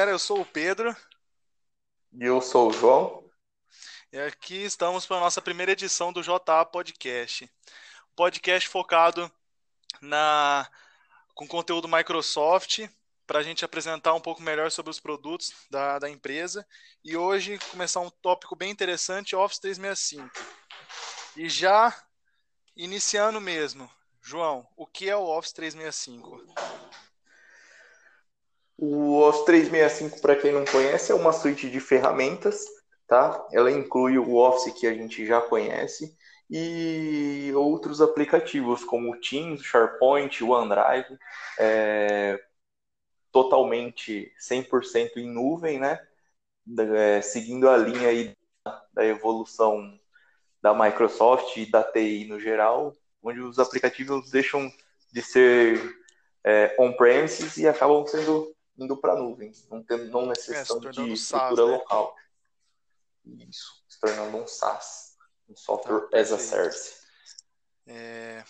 [0.00, 0.96] Galera, eu sou o Pedro.
[2.14, 3.22] E eu sou o João.
[4.10, 7.46] E aqui estamos para a nossa primeira edição do JA Podcast.
[8.16, 9.30] Podcast focado
[10.00, 10.66] na
[11.34, 12.88] com conteúdo Microsoft,
[13.26, 16.66] para a gente apresentar um pouco melhor sobre os produtos da, da empresa.
[17.04, 20.30] E hoje começar um tópico bem interessante, Office 365.
[21.36, 21.94] E já
[22.74, 23.90] iniciando mesmo,
[24.22, 26.79] João, o que é o Office 365?
[28.82, 32.64] O Office 365, para quem não conhece, é uma suíte de ferramentas,
[33.06, 33.46] tá?
[33.52, 36.16] Ela inclui o Office que a gente já conhece
[36.48, 41.18] e outros aplicativos como o Teams, SharePoint, o OneDrive,
[41.58, 42.42] é,
[43.30, 46.00] totalmente 100% em nuvem, né?
[46.96, 48.34] É, seguindo a linha aí
[48.94, 50.00] da evolução
[50.62, 54.72] da Microsoft e da TI no geral, onde os aplicativos deixam
[55.12, 55.78] de ser
[56.42, 61.12] é, on-premises e acabam sendo indo para a nuvem, não, tem, não necessitando é, de
[61.12, 61.72] estrutura né?
[61.72, 62.16] local.
[63.24, 65.16] Isso, se tornando um SaaS,
[65.48, 66.94] um Software tá, as a Service.
[67.86, 68.42] É...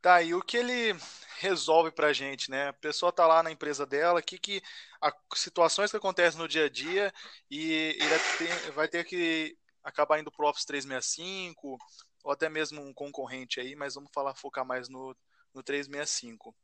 [0.00, 0.96] Tá, e o que ele
[1.38, 2.68] resolve para a gente, né?
[2.68, 4.62] A pessoa tá lá na empresa dela, que que
[5.02, 7.12] a, situações que acontecem no dia a dia
[7.50, 11.76] e ele vai ter, vai ter que acabar indo pro Office 365
[12.24, 15.16] ou até mesmo um concorrente aí, mas vamos falar focar mais no,
[15.54, 16.54] no 365.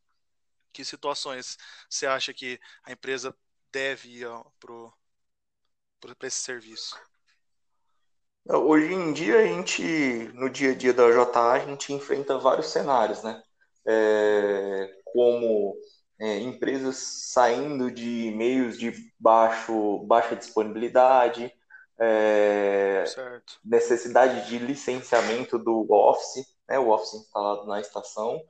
[0.73, 3.37] Que situações você acha que a empresa
[3.71, 4.27] deve ir
[6.01, 6.99] para esse serviço?
[8.49, 9.83] Hoje em dia, a gente,
[10.35, 13.41] no dia a dia da JA, a gente enfrenta vários cenários, né?
[13.87, 15.77] É, como
[16.19, 21.53] é, empresas saindo de meios de baixo, baixa disponibilidade,
[21.99, 23.05] é,
[23.65, 28.41] necessidade de licenciamento do Office, né, o Office instalado na estação,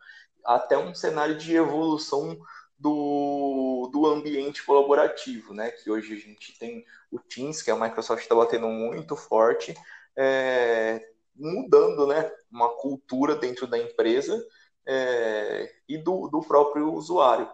[0.45, 2.39] até um cenário de evolução
[2.79, 5.71] do, do ambiente colaborativo, né?
[5.71, 9.75] Que hoje a gente tem o Teams, que a Microsoft está batendo muito forte,
[10.17, 11.01] é,
[11.37, 12.31] mudando, né?
[12.51, 14.45] Uma cultura dentro da empresa
[14.87, 17.49] é, e do, do próprio usuário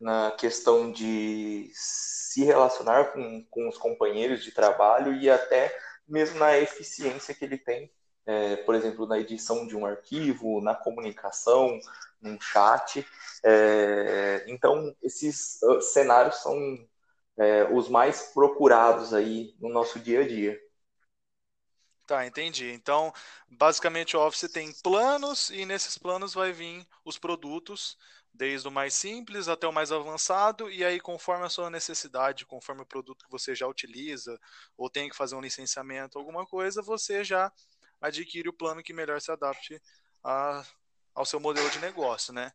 [0.00, 5.76] na questão de se relacionar com, com os companheiros de trabalho e até
[6.08, 7.90] mesmo na eficiência que ele tem,
[8.26, 11.78] é, por exemplo, na edição de um arquivo, na comunicação,
[12.20, 13.06] num chat.
[13.44, 16.56] É, então, esses uh, cenários são
[17.38, 20.60] é, os mais procurados aí no nosso dia a dia.
[22.06, 22.72] Tá, entendi.
[22.72, 23.12] Então,
[23.48, 27.96] basicamente o Office tem planos e nesses planos vai vir os produtos,
[28.34, 32.82] desde o mais simples até o mais avançado, e aí conforme a sua necessidade, conforme
[32.82, 34.36] o produto que você já utiliza,
[34.76, 37.52] ou tem que fazer um licenciamento, alguma coisa, você já
[38.00, 39.80] adquire o plano que melhor se adapte
[40.24, 40.64] a,
[41.14, 42.52] ao seu modelo de negócio, né?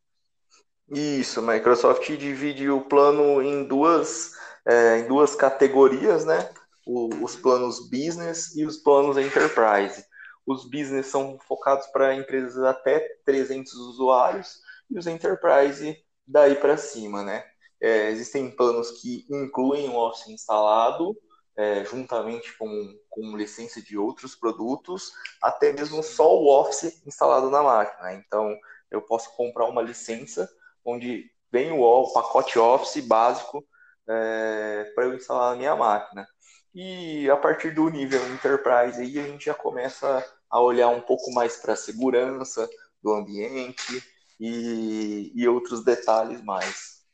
[0.90, 4.34] Isso, Microsoft divide o plano em duas,
[4.66, 6.50] é, em duas categorias, né?
[6.86, 10.06] O, os planos business e os planos enterprise.
[10.46, 17.24] Os business são focados para empresas até 300 usuários e os enterprise daí para cima,
[17.24, 17.44] né?
[17.82, 21.18] É, existem planos que incluem o Office instalado,
[21.58, 25.12] é, juntamente com, com licença de outros produtos,
[25.42, 28.14] até mesmo só o Office instalado na máquina.
[28.14, 28.58] Então,
[28.92, 30.50] eu posso comprar uma licença
[30.84, 33.66] onde vem o, o pacote Office básico
[34.08, 36.28] é, para eu instalar na minha máquina.
[36.74, 41.32] E a partir do nível Enterprise aí a gente já começa a olhar um pouco
[41.32, 42.70] mais para a segurança
[43.02, 44.04] do ambiente
[44.40, 47.06] e, e outros detalhes mais.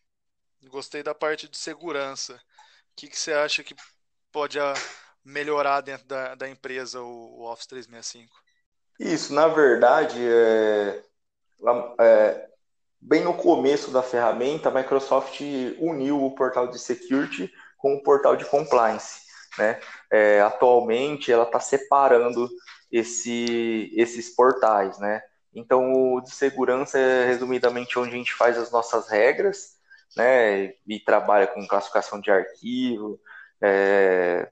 [0.63, 2.33] Gostei da parte de segurança.
[2.33, 2.39] O
[2.95, 3.75] que, que você acha que
[4.31, 4.73] pode ah,
[5.23, 8.33] melhorar dentro da, da empresa o, Office 365?
[8.99, 11.03] Isso, na verdade, é,
[11.99, 12.49] é,
[12.99, 15.41] bem no começo da ferramenta, a Microsoft
[15.79, 19.21] uniu o portal de security com o portal de compliance.
[19.57, 19.79] Né?
[20.11, 22.47] É, atualmente, ela está separando
[22.91, 24.99] esse, esses portais.
[24.99, 25.21] Né?
[25.53, 29.77] Então, o de segurança é resumidamente onde a gente faz as nossas regras
[30.15, 30.73] né?
[30.87, 33.19] e trabalha com classificação de arquivo,
[33.61, 34.49] é,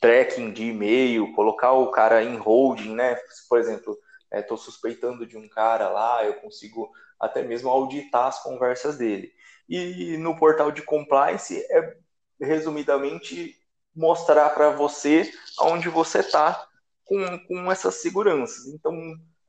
[0.00, 3.16] tracking de e-mail, colocar o cara em holding, né?
[3.48, 3.98] Por exemplo,
[4.32, 9.32] estou é, suspeitando de um cara lá, eu consigo até mesmo auditar as conversas dele.
[9.68, 11.96] E no portal de compliance é
[12.40, 13.56] resumidamente
[13.94, 16.68] mostrar para você onde você está
[17.04, 18.66] com, com essas seguranças.
[18.66, 18.94] Então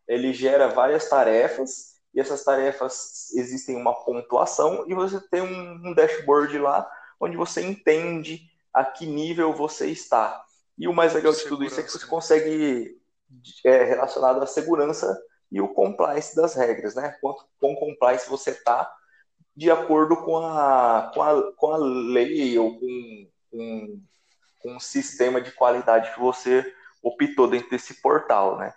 [0.08, 5.94] ele gera várias tarefas e essas tarefas existem uma pontuação e você tem um, um
[5.94, 8.42] dashboard lá onde você entende
[8.74, 10.44] a que nível você está.
[10.78, 12.98] E o mais legal de tudo isso é que você consegue
[13.66, 15.20] é, relacionado à segurança
[15.52, 17.18] e o compliance das regras, né?
[17.22, 18.94] Quanto com compliance você está
[19.56, 24.02] de acordo com a, com a, com a lei ou com, com,
[24.62, 26.64] com o sistema de qualidade que você
[27.02, 28.74] optou dentro desse portal, né?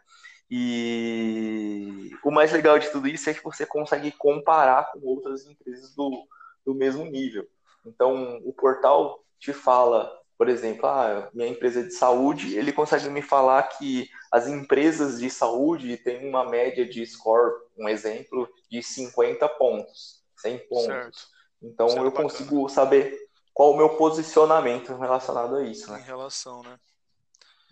[0.51, 5.95] E o mais legal de tudo isso é que você consegue comparar com outras empresas
[5.95, 6.27] do,
[6.65, 7.47] do mesmo nível.
[7.85, 13.09] Então, o portal te fala, por exemplo, ah, minha empresa é de saúde, ele consegue
[13.09, 18.83] me falar que as empresas de saúde têm uma média de score, um exemplo, de
[18.83, 20.85] 50 pontos, 100 pontos.
[20.85, 21.29] Certo.
[21.63, 22.69] Então, certo, eu consigo bacana.
[22.69, 25.91] saber qual o meu posicionamento relacionado a isso.
[25.93, 26.01] Né?
[26.01, 26.79] Em relação, né?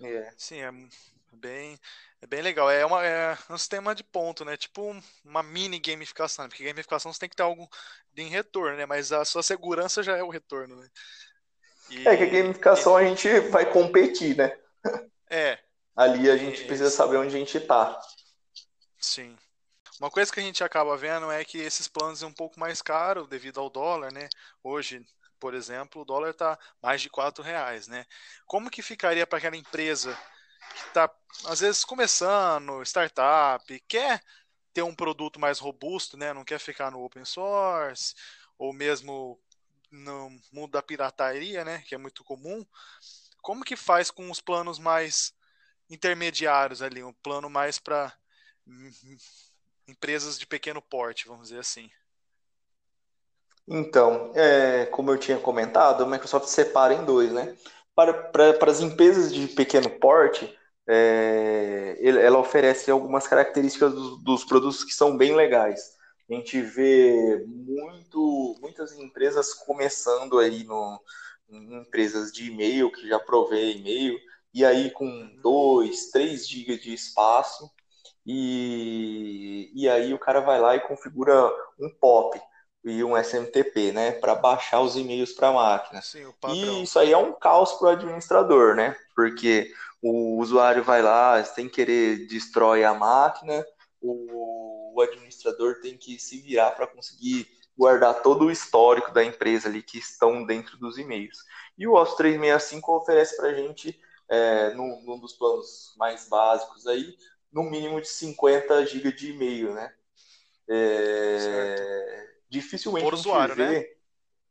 [0.03, 0.31] É.
[0.37, 0.71] Sim, é
[1.37, 1.79] bem,
[2.21, 2.71] é bem legal.
[2.71, 4.57] É, uma, é um sistema de ponto, né?
[4.57, 4.95] Tipo
[5.25, 6.49] uma mini gamificação.
[6.49, 7.69] Porque gamificação você tem que ter algo
[8.17, 8.87] em retorno, né?
[8.87, 10.89] Mas a sua segurança já é o retorno, né?
[11.91, 13.05] E, é que a gamificação e...
[13.05, 14.57] a gente vai competir, né?
[15.31, 15.59] É.
[15.97, 18.01] Ali a gente precisa saber onde a gente tá.
[19.01, 19.37] Sim.
[20.01, 22.81] Uma coisa que a gente acaba vendo é que esses planos são um pouco mais
[22.81, 24.29] caros devido ao dólar, né?
[24.63, 25.05] Hoje,
[25.41, 28.07] por exemplo, o dólar está mais de quatro reais, né?
[28.47, 30.17] Como que ficaria para aquela empresa
[30.75, 31.11] que está,
[31.47, 34.23] às vezes, começando, startup, quer
[34.73, 36.33] ter um produto mais robusto, né?
[36.33, 38.15] Não quer ficar no open source,
[38.59, 39.41] ou mesmo
[39.91, 41.83] no mundo da pirataria, né?
[41.87, 42.65] Que é muito comum.
[43.43, 45.33] Como que faz com os planos mais
[45.89, 48.13] intermediários ali, um plano mais para
[49.87, 51.91] empresas de pequeno porte, vamos dizer assim?
[53.67, 57.57] Então, é, como eu tinha comentado, a Microsoft separa em dois, né?
[57.99, 60.57] Para, para, para as empresas de pequeno porte,
[60.87, 65.97] é, ela oferece algumas características dos, dos, produtos que são bem legais.
[66.31, 71.03] A gente vê muito, muitas empresas começando aí no,
[71.51, 74.17] em empresas de e-mail, que já provê e-mail,
[74.55, 77.69] e aí com 2, 3 GB de espaço,
[78.25, 82.41] e, e aí o cara vai lá e configura um POP
[82.85, 86.01] e um SMTP, né, para baixar os e-mails para a máquina.
[86.01, 88.97] Sim, e isso aí é um caos para o administrador, né?
[89.15, 93.65] Porque o usuário vai lá, sem querer destrói a máquina,
[94.01, 99.69] o, o administrador tem que se virar para conseguir guardar todo o histórico da empresa
[99.69, 101.39] ali que estão dentro dos e-mails.
[101.77, 103.99] E o Office 365 oferece para a gente,
[104.29, 107.17] é, num, num dos planos mais básicos aí,
[107.53, 109.93] no mínimo de 50 GB de e-mail, né?
[110.69, 113.85] É, dificilmente por usuário, vê né?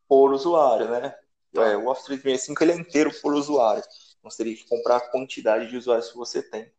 [0.08, 1.16] por usuário, né?
[1.54, 1.68] Tá.
[1.68, 3.84] É, o Office 365 ele é inteiro por usuário.
[4.20, 6.72] Então você teria que comprar a quantidade de usuários que você tem.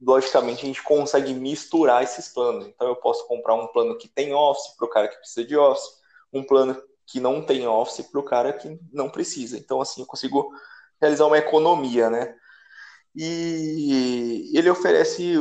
[0.00, 2.66] Logicamente a gente consegue misturar esses planos.
[2.66, 5.56] Então eu posso comprar um plano que tem Office para o cara que precisa de
[5.56, 5.88] Office,
[6.32, 9.56] um plano que não tem Office para o cara que não precisa.
[9.56, 10.50] Então assim eu consigo
[11.00, 12.36] realizar uma economia, né?
[13.14, 15.36] E ele oferece,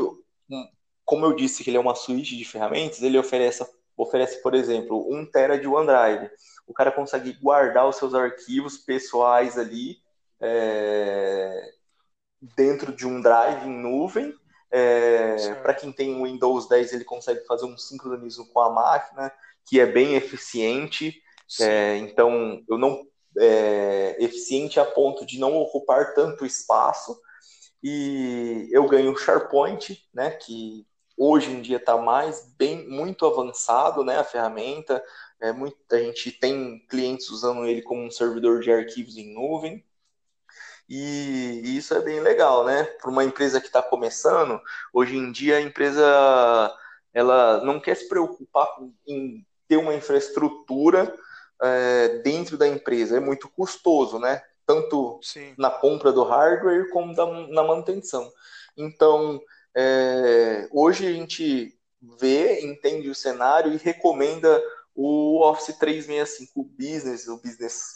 [1.03, 3.63] como eu disse que ele é uma suíte de ferramentas, ele oferece
[3.97, 6.29] oferece, por exemplo, um tera de OneDrive.
[6.67, 9.97] O cara consegue guardar os seus arquivos pessoais ali
[10.41, 11.71] é,
[12.55, 14.33] dentro de um drive em nuvem.
[14.71, 19.31] É, Para quem tem o Windows 10, ele consegue fazer um sincronismo com a máquina,
[19.65, 21.21] que é bem eficiente.
[21.61, 23.05] É, então, eu não
[23.37, 27.19] é, eficiente a ponto de não ocupar tanto espaço.
[27.83, 30.87] E eu ganho o SharePoint, né, que
[31.17, 35.03] hoje em dia está mais bem muito avançado, né, a ferramenta.
[35.39, 39.83] É, muita gente tem clientes usando ele como um servidor de arquivos em nuvem.
[40.87, 42.83] E, e isso é bem legal, né?
[42.83, 44.61] Para uma empresa que está começando,
[44.93, 46.03] hoje em dia a empresa
[47.13, 48.67] ela não quer se preocupar
[49.07, 51.15] em ter uma infraestrutura
[51.61, 53.17] é, dentro da empresa.
[53.17, 54.43] É muito custoso, né?
[54.65, 55.53] Tanto Sim.
[55.57, 58.31] na compra do hardware como da, na manutenção.
[58.77, 59.41] Então,
[59.75, 61.77] é, hoje a gente
[62.19, 64.61] vê, entende o cenário e recomenda
[64.93, 67.93] o Office 365 Business, o Business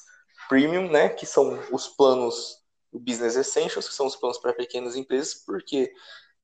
[0.49, 2.57] Premium, né, que são os planos,
[2.91, 5.93] o Business Essentials, que são os planos para pequenas empresas, porque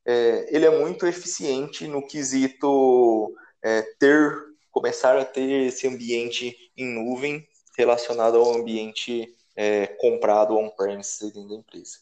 [0.06, 4.32] é, ele é muito eficiente no quesito é, ter,
[4.72, 7.46] começar a ter esse ambiente em nuvem
[7.78, 11.98] relacionado ao ambiente é, comprado on-premise dentro da empresa.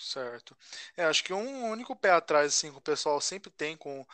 [0.00, 0.56] Certo.
[0.96, 4.06] É, acho que um único pé atrás assim, que o pessoal sempre tem com,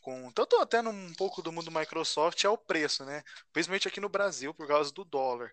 [0.00, 3.24] com tanto até um pouco do mundo Microsoft é o preço, né?
[3.52, 5.52] Principalmente aqui no Brasil, por causa do dólar.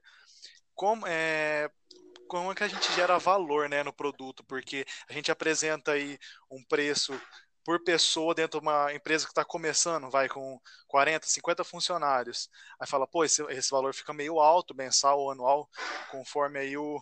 [0.75, 1.72] Como é,
[2.27, 4.43] como é que a gente gera valor né, no produto?
[4.46, 6.19] Porque a gente apresenta aí
[6.51, 7.19] um preço
[7.65, 12.50] por pessoa dentro de uma empresa que está começando, vai com 40, 50 funcionários.
[12.79, 15.69] Aí fala, pô, esse, esse valor fica meio alto, mensal ou anual,
[16.12, 17.01] conforme aí o,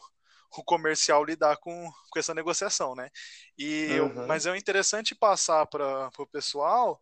[0.55, 3.09] o comercial lidar com, com essa negociação, né?
[3.57, 4.21] E uhum.
[4.21, 6.99] eu, mas é interessante passar para o pessoal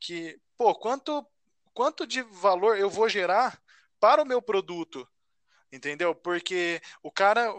[0.00, 1.26] que, pô, quanto,
[1.72, 3.60] quanto de valor eu vou gerar
[3.98, 5.08] para o meu produto.
[5.72, 6.14] Entendeu?
[6.14, 7.50] Porque o cara,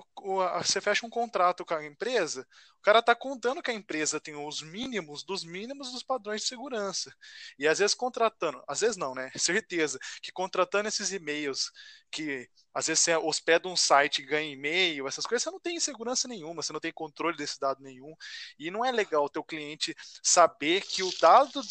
[0.61, 2.47] você fecha um contrato com a empresa,
[2.83, 7.13] cara está contando que a empresa tem os mínimos dos mínimos dos padrões de segurança.
[7.57, 9.31] E às vezes contratando, às vezes não, né?
[9.37, 11.71] Certeza que contratando esses e-mails
[12.11, 15.79] que às vezes você hospeda um site e ganha e-mail, essas coisas, você não tem
[15.79, 18.15] segurança nenhuma, você não tem controle desse dado nenhum.
[18.57, 21.61] E não é legal o teu cliente saber que o dado,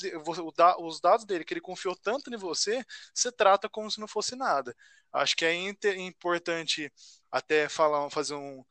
[0.80, 4.34] os dados dele, que ele confiou tanto em você, você trata como se não fosse
[4.36, 4.74] nada.
[5.12, 5.54] Acho que é
[5.98, 6.92] importante
[7.30, 8.64] até falar, fazer um,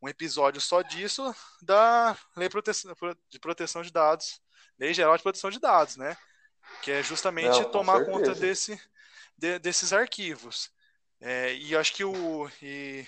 [0.00, 2.48] um episódio só disso da Lei
[3.30, 4.40] de Proteção de Dados,
[4.78, 6.16] Lei Geral de Proteção de Dados, né?
[6.82, 8.18] Que é justamente Não, tomar certeza.
[8.18, 8.80] conta desse,
[9.36, 10.70] de, desses arquivos.
[11.20, 13.06] É, e acho que o, e,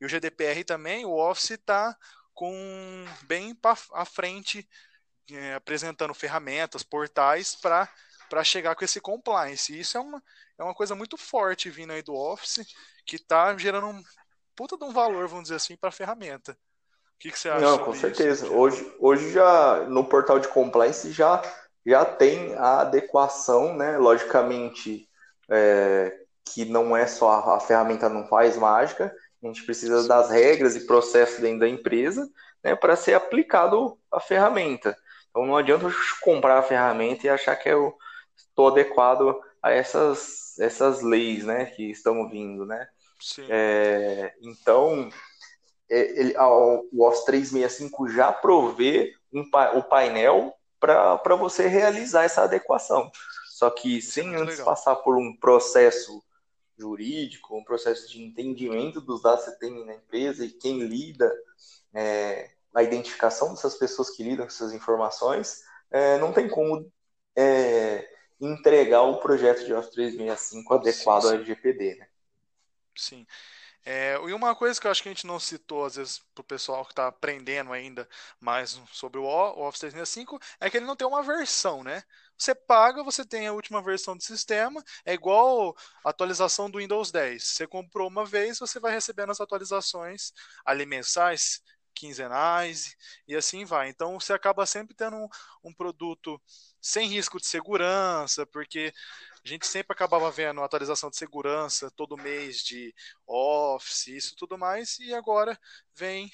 [0.00, 1.96] e, o GDPR também, o Office está
[2.34, 2.52] com
[3.22, 3.56] bem
[3.92, 4.68] à frente,
[5.30, 7.88] é, apresentando ferramentas, portais para
[8.28, 9.72] para chegar com esse compliance.
[9.72, 10.22] E isso é uma,
[10.58, 12.66] é uma coisa muito forte vindo aí do Office,
[13.04, 14.02] que está gerando
[14.56, 16.52] puta de um valor, vamos dizer assim, para a ferramenta.
[16.52, 17.60] O que, que, você acha?
[17.60, 18.46] Não, com certeza.
[18.46, 18.54] Isso?
[18.54, 21.42] Hoje, hoje já no portal de compliance já,
[21.84, 23.96] já tem a adequação, né?
[23.96, 25.08] Logicamente,
[25.48, 26.12] é,
[26.44, 30.76] que não é só a, a, ferramenta não faz mágica, a gente precisa das regras
[30.76, 32.28] e processos dentro da empresa
[32.62, 34.96] né, para ser aplicado a ferramenta.
[35.30, 37.94] Então não adianta eu comprar a ferramenta e achar que eu
[38.36, 42.88] estou adequado a essas essas leis, né, que estão vindo, né?
[43.48, 45.10] É, então,
[45.90, 49.42] é, ele, o OS 365 já provê um,
[49.74, 53.10] o painel para você realizar essa adequação.
[53.46, 54.66] Só que sem é antes legal.
[54.66, 56.22] passar por um processo
[56.78, 61.32] jurídico, um processo de entendimento dos dados que você tem na empresa e quem lida,
[61.94, 66.92] é, a identificação dessas pessoas que lidam com essas informações, é, não tem como
[67.34, 68.06] é,
[68.38, 71.34] entregar o projeto de Office 365 adequado sim, sim.
[71.34, 72.08] ao LGPD, né?
[72.98, 73.26] Sim.
[73.84, 76.42] É, e uma coisa que eu acho que a gente não citou, às vezes, para
[76.42, 78.08] o pessoal que está aprendendo ainda
[78.40, 82.02] mais sobre o Office 365, é que ele não tem uma versão, né?
[82.38, 87.12] Você paga, você tem a última versão do sistema, é igual a atualização do Windows
[87.12, 87.44] 10.
[87.44, 90.32] Você comprou uma vez, você vai recebendo as atualizações
[90.64, 91.62] ali mensais,
[91.94, 92.94] quinzenais
[93.28, 93.88] e assim vai.
[93.90, 95.28] Então você acaba sempre tendo um,
[95.64, 96.40] um produto
[96.80, 98.92] sem risco de segurança, porque
[99.46, 102.94] a gente sempre acabava vendo atualização de segurança todo mês de
[103.26, 105.58] Office, isso tudo mais, e agora
[105.94, 106.30] vem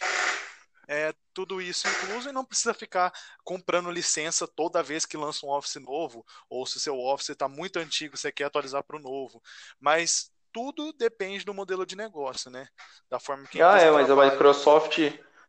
[0.89, 3.13] é, tudo isso incluso e não precisa ficar
[3.45, 7.79] comprando licença toda vez que lança um Office novo, ou se seu Office está muito
[7.79, 9.43] antigo, você quer atualizar para o novo.
[9.79, 12.67] Mas tudo depende do modelo de negócio, né?
[13.11, 13.63] Da forma que.
[13.63, 14.99] Ah, é, mas a Microsoft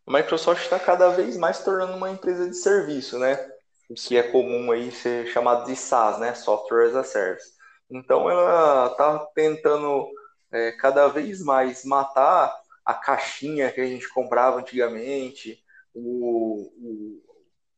[0.05, 3.51] a Microsoft está cada vez mais tornando uma empresa de serviço, né?
[3.96, 6.34] Que é comum aí ser chamado de SaaS, né?
[6.34, 7.52] Software as a Service.
[7.89, 10.07] Então ela está tentando
[10.51, 12.53] é, cada vez mais matar
[12.85, 15.63] a caixinha que a gente comprava antigamente,
[15.93, 17.23] o, o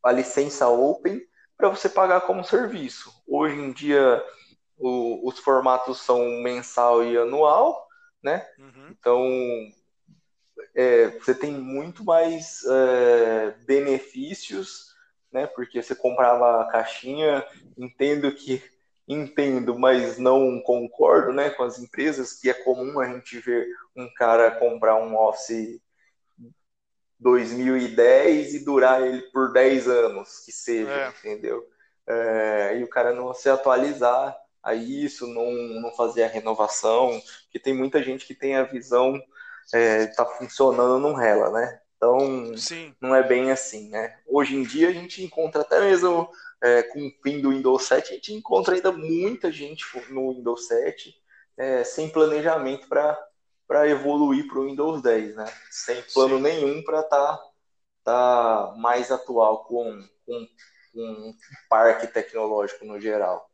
[0.03, 1.19] a licença open,
[1.57, 3.11] para você pagar como serviço.
[3.27, 4.23] Hoje em dia
[4.77, 7.87] o, os formatos são mensal e anual,
[8.21, 8.47] né?
[8.59, 8.87] Uhum.
[8.91, 9.25] Então
[10.75, 14.93] é, você tem muito mais é, benefícios,
[15.31, 15.47] né?
[15.47, 17.45] Porque você comprava a caixinha,
[17.77, 18.61] entendo que
[19.07, 24.11] entendo, mas não concordo, né, com as empresas que é comum a gente ver um
[24.13, 25.79] cara comprar um Office
[27.19, 31.09] 2010 e durar ele por 10 anos, que seja, é.
[31.09, 31.63] entendeu?
[32.07, 37.21] É, e o cara não se atualizar a isso, não, não fazer a renovação,
[37.51, 39.21] que tem muita gente que tem a visão
[39.73, 41.81] está é, funcionando num rela, né?
[41.97, 42.93] Então, Sim.
[42.99, 44.19] não é bem assim, né?
[44.27, 46.29] Hoje em dia a gente encontra até mesmo
[46.61, 50.67] é, com o fim do Windows 7, a gente encontra ainda muita gente no Windows
[50.67, 51.15] 7
[51.57, 55.45] é, sem planejamento para evoluir para o Windows 10, né?
[55.69, 56.43] Sem plano Sim.
[56.43, 57.43] nenhum para estar tá,
[58.03, 60.47] tá mais atual com, com,
[60.93, 61.33] com um
[61.69, 63.49] parque tecnológico no geral.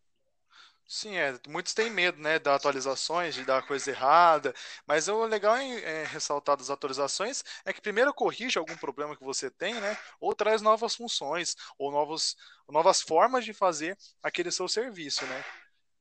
[0.94, 4.54] Sim, é, muitos têm medo, né, das atualizações, de dar coisa errada,
[4.86, 9.24] mas o legal em é, ressaltar das atualizações é que primeiro corrige algum problema que
[9.24, 12.36] você tem, né, ou traz novas funções, ou novos,
[12.68, 15.46] novas formas de fazer aquele seu serviço, né.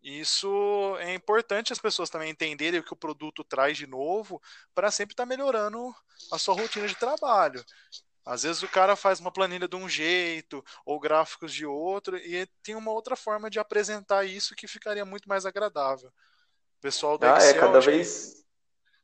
[0.03, 4.43] Isso é importante as pessoas também entenderem o que o produto traz de novo
[4.75, 5.95] para sempre estar tá melhorando
[6.33, 7.65] a sua rotina de trabalho.
[8.25, 12.47] Às vezes o cara faz uma planilha de um jeito, ou gráficos de outro, e
[12.63, 16.09] tem uma outra forma de apresentar isso que ficaria muito mais agradável.
[16.09, 18.45] O pessoal do ah, é, Excel, é, cada vez, que...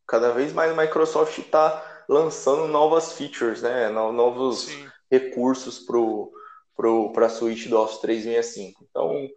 [0.06, 3.88] cada vez mais a Microsoft está lançando novas features, né?
[3.88, 4.88] novos Sim.
[5.10, 6.32] recursos para pro,
[7.12, 8.86] pro, a suíte do Office 365.
[8.88, 9.28] Então,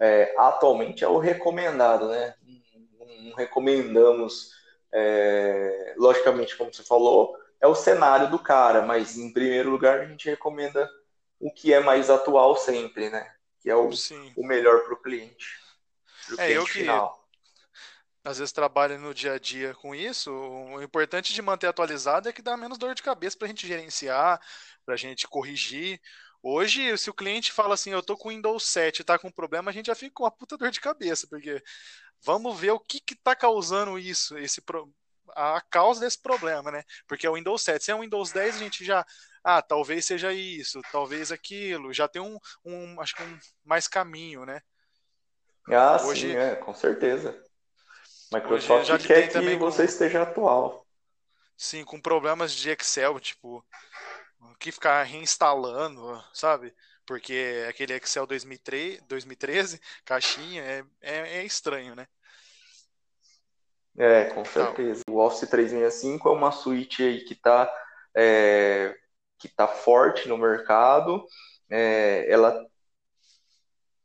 [0.00, 2.34] é, atualmente é o recomendado, né?
[2.42, 2.58] Não
[3.22, 4.52] não recomendamos,
[4.92, 10.06] é, logicamente, como você falou, é o cenário do cara, mas em primeiro lugar a
[10.06, 10.88] gente recomenda
[11.40, 13.32] o que é mais atual sempre, né?
[13.60, 13.90] Que é o,
[14.36, 15.46] o melhor para o cliente.
[16.26, 17.28] Pro é, cliente eu que final.
[18.24, 22.32] às vezes trabalho no dia a dia com isso, o importante de manter atualizado é
[22.32, 24.40] que dá menos dor de cabeça para a gente gerenciar,
[24.84, 26.00] para a gente corrigir.
[26.40, 29.70] Hoje, se o cliente fala assim, eu tô com Windows 7 e tá com problema,
[29.70, 31.60] a gente já fica com uma puta dor de cabeça, porque
[32.22, 34.62] vamos ver o que que tá causando isso, esse
[35.38, 36.82] a causa desse problema, né?
[37.06, 37.84] Porque é o Windows 7.
[37.84, 39.06] Se é o Windows 10, a gente já,
[39.44, 44.44] ah, talvez seja isso, talvez aquilo, já tem um, um acho que um mais caminho,
[44.44, 44.60] né?
[45.68, 47.40] Ah, Hoje, sim, é, com certeza.
[48.32, 49.84] Microsoft já quer que você com...
[49.84, 50.86] esteja atual.
[51.56, 53.64] Sim, com problemas de Excel, tipo,
[54.58, 56.74] que ficar reinstalando, sabe?
[57.06, 62.06] Porque aquele Excel 2003, 2013, caixinha, é, é, é estranho, né?
[63.98, 65.02] É, com certeza.
[65.10, 67.68] O Office 365 é uma suíte aí que está
[68.16, 68.96] é,
[69.38, 71.26] que tá forte no mercado.
[71.68, 72.64] É, ela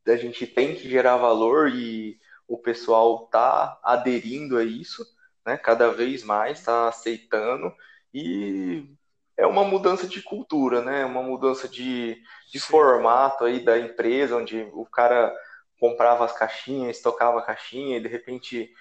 [0.05, 5.05] a gente tem que gerar valor e o pessoal está aderindo a isso,
[5.45, 5.57] né?
[5.57, 7.73] Cada vez mais está aceitando
[8.13, 8.89] e
[9.37, 11.05] é uma mudança de cultura, né?
[11.05, 12.21] Uma mudança de,
[12.51, 15.33] de formato aí da empresa, onde o cara
[15.79, 18.73] comprava as caixinhas, tocava a caixinha e de repente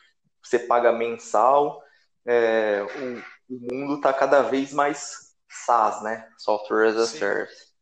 [0.43, 1.83] você paga mensal.
[2.25, 6.29] É, o, o, mundo está cada vez mais SaaS, né?
[6.39, 7.19] Software as a Sim.
[7.19, 7.73] Service.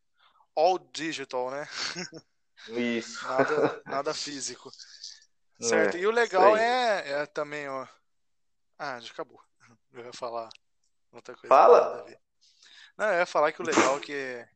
[0.56, 1.68] All digital, né?
[2.68, 3.24] Isso.
[3.28, 4.70] Nada, nada físico.
[5.60, 5.96] Certo.
[5.96, 7.86] É, e o legal é, é também, ó.
[8.78, 9.40] Ah, já acabou.
[9.92, 10.48] Eu ia falar
[11.12, 11.48] outra coisa.
[11.48, 12.06] Fala!
[12.96, 14.48] Não, eu ia falar que o legal é que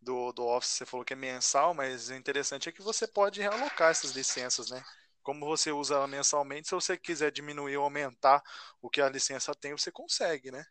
[0.00, 3.40] do, do Office você falou que é mensal, mas o interessante é que você pode
[3.40, 4.84] realocar essas licenças, né?
[5.28, 8.42] Como você usa ela mensalmente, se você quiser diminuir ou aumentar
[8.80, 10.64] o que a licença tem, você consegue, né?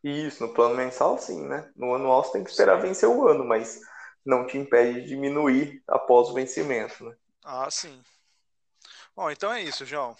[0.00, 1.72] Isso, no plano mensal sim, né?
[1.74, 2.86] No anual você tem que esperar sim.
[2.86, 3.80] vencer o ano, mas
[4.24, 7.16] não te impede de diminuir após o vencimento, né?
[7.42, 8.00] Ah, sim.
[9.16, 10.16] Bom, então é isso, João.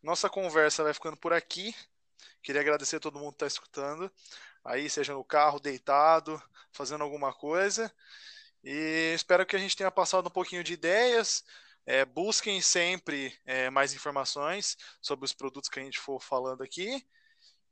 [0.00, 1.74] Nossa conversa vai ficando por aqui.
[2.40, 4.08] Queria agradecer a todo mundo que está escutando.
[4.64, 7.92] Aí, seja no carro, deitado, fazendo alguma coisa.
[8.62, 11.42] E espero que a gente tenha passado um pouquinho de ideias.
[11.84, 17.04] É, busquem sempre é, mais informações sobre os produtos que a gente for falando aqui.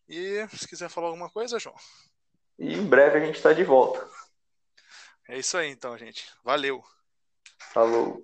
[0.08, 1.76] E se quiser falar alguma coisa, João.
[2.58, 4.08] E em breve a gente está de volta.
[5.28, 6.28] É isso aí então, gente.
[6.42, 6.82] Valeu.
[7.72, 8.20] Falou.